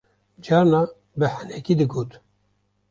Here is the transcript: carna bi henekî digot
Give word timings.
carna 0.45 0.81
bi 1.19 1.25
henekî 1.35 1.73
digot 1.79 2.11